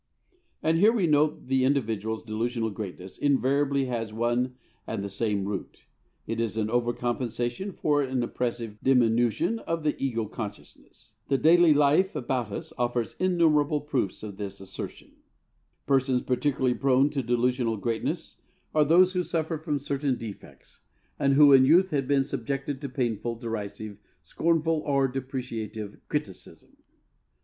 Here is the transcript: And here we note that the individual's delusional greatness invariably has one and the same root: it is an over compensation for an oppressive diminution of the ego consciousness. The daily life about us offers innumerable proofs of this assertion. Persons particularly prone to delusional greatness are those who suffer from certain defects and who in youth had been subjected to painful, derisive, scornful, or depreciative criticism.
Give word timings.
And 0.63 0.79
here 0.79 0.91
we 0.91 1.05
note 1.05 1.41
that 1.41 1.47
the 1.47 1.63
individual's 1.63 2.23
delusional 2.23 2.71
greatness 2.71 3.19
invariably 3.19 3.85
has 3.85 4.11
one 4.11 4.55
and 4.87 5.03
the 5.03 5.09
same 5.11 5.45
root: 5.45 5.83
it 6.25 6.39
is 6.41 6.57
an 6.57 6.71
over 6.71 6.91
compensation 6.91 7.71
for 7.71 8.01
an 8.01 8.23
oppressive 8.23 8.79
diminution 8.81 9.59
of 9.59 9.83
the 9.83 9.95
ego 10.03 10.25
consciousness. 10.25 11.17
The 11.27 11.37
daily 11.37 11.71
life 11.71 12.15
about 12.15 12.51
us 12.51 12.73
offers 12.79 13.15
innumerable 13.19 13.79
proofs 13.79 14.23
of 14.23 14.37
this 14.37 14.59
assertion. 14.59 15.11
Persons 15.85 16.23
particularly 16.23 16.73
prone 16.73 17.11
to 17.11 17.21
delusional 17.21 17.77
greatness 17.77 18.37
are 18.73 18.83
those 18.85 19.13
who 19.13 19.21
suffer 19.21 19.59
from 19.59 19.77
certain 19.77 20.17
defects 20.17 20.81
and 21.19 21.35
who 21.35 21.53
in 21.53 21.63
youth 21.63 21.91
had 21.91 22.07
been 22.07 22.23
subjected 22.23 22.81
to 22.81 22.89
painful, 22.89 23.35
derisive, 23.35 23.97
scornful, 24.23 24.79
or 24.83 25.07
depreciative 25.07 25.99
criticism. 26.09 26.75